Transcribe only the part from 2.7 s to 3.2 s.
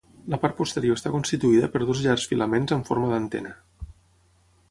amb forma